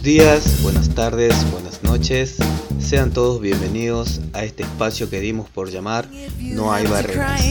[0.00, 2.36] Buenos días, buenas tardes, buenas noches.
[2.78, 6.08] Sean todos bienvenidos a este espacio que dimos por llamar
[6.40, 7.42] No hay barreras.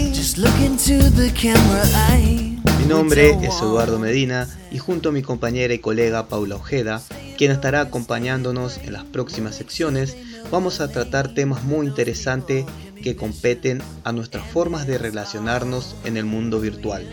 [2.79, 7.03] Mi nombre es Eduardo Medina y junto a mi compañera y colega Paula Ojeda,
[7.37, 10.17] quien estará acompañándonos en las próximas secciones,
[10.49, 12.65] vamos a tratar temas muy interesantes
[13.03, 17.07] que competen a nuestras formas de relacionarnos en el mundo virtual.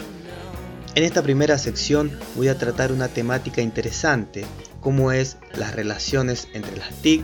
[0.97, 4.47] En esta primera sección voy a tratar una temática interesante,
[4.81, 7.23] como es las relaciones entre las TIC,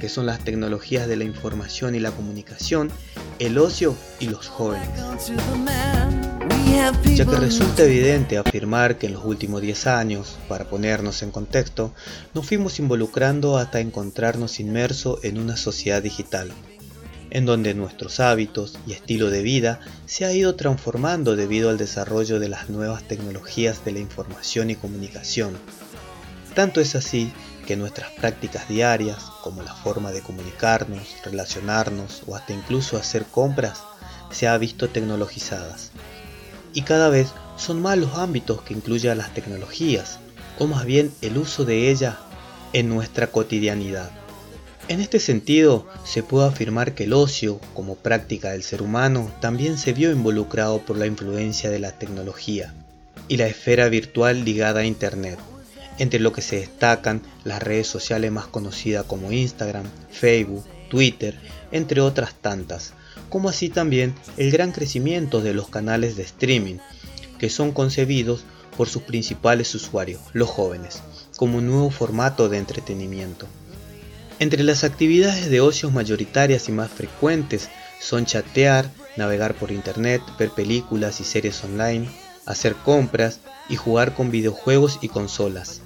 [0.00, 2.90] que son las tecnologías de la información y la comunicación,
[3.40, 4.88] el ocio y los jóvenes.
[7.14, 11.92] Ya que resulta evidente afirmar que en los últimos 10 años, para ponernos en contexto,
[12.32, 16.50] nos fuimos involucrando hasta encontrarnos inmersos en una sociedad digital,
[17.34, 22.38] en donde nuestros hábitos y estilo de vida se ha ido transformando debido al desarrollo
[22.38, 25.58] de las nuevas tecnologías de la información y comunicación.
[26.54, 27.32] Tanto es así
[27.66, 33.82] que nuestras prácticas diarias, como la forma de comunicarnos, relacionarnos o hasta incluso hacer compras,
[34.30, 35.90] se ha visto tecnologizadas.
[36.72, 40.20] Y cada vez son más los ámbitos que incluyen las tecnologías,
[40.60, 42.14] o más bien el uso de ellas
[42.72, 44.23] en nuestra cotidianidad.
[44.86, 49.78] En este sentido, se puede afirmar que el ocio, como práctica del ser humano, también
[49.78, 52.74] se vio involucrado por la influencia de la tecnología
[53.26, 55.38] y la esfera virtual ligada a Internet,
[55.98, 61.34] entre lo que se destacan las redes sociales más conocidas como Instagram, Facebook, Twitter,
[61.72, 62.92] entre otras tantas,
[63.30, 66.76] como así también el gran crecimiento de los canales de streaming,
[67.38, 68.44] que son concebidos
[68.76, 71.00] por sus principales usuarios, los jóvenes,
[71.38, 73.46] como un nuevo formato de entretenimiento.
[74.40, 77.68] Entre las actividades de ocios mayoritarias y más frecuentes
[78.00, 82.08] son chatear, navegar por internet, ver películas y series online,
[82.44, 85.82] hacer compras y jugar con videojuegos y consolas.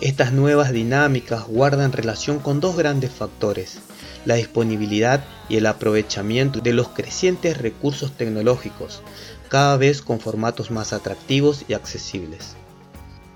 [0.00, 3.80] Estas nuevas dinámicas guardan relación con dos grandes factores,
[4.24, 9.02] la disponibilidad y el aprovechamiento de los crecientes recursos tecnológicos,
[9.48, 12.56] cada vez con formatos más atractivos y accesibles.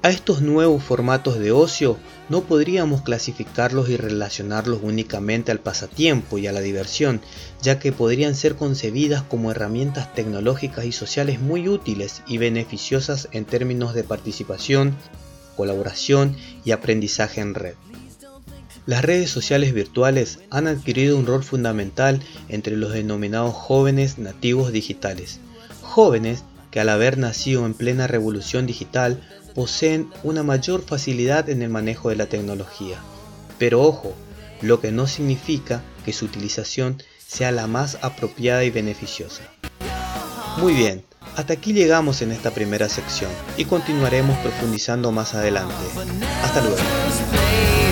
[0.05, 1.97] A estos nuevos formatos de ocio
[2.29, 7.23] no podríamos clasificarlos y relacionarlos únicamente al pasatiempo y a la diversión,
[7.63, 13.47] ya que podrían ser concebidas como herramientas tecnológicas y sociales muy útiles y beneficiosas en
[13.47, 14.95] términos de participación,
[15.57, 17.75] colaboración y aprendizaje en red.
[18.85, 22.21] Las redes sociales virtuales han adquirido un rol fundamental
[22.51, 25.41] entre los denominados jóvenes nativos digitales,
[25.81, 29.23] jóvenes que al haber nacido en plena revolución digital
[29.55, 32.99] poseen una mayor facilidad en el manejo de la tecnología.
[33.59, 34.15] Pero ojo,
[34.61, 39.43] lo que no significa que su utilización sea la más apropiada y beneficiosa.
[40.59, 41.05] Muy bien,
[41.37, 45.75] hasta aquí llegamos en esta primera sección y continuaremos profundizando más adelante.
[46.43, 47.84] Hasta luego.